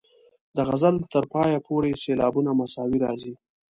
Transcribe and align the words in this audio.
د 0.55 0.57
غزل 0.67 0.95
تر 1.13 1.23
پایه 1.33 1.59
پورې 1.67 1.99
سېلابونه 2.03 2.51
مساوي 2.59 2.97
راځي. 3.05 3.33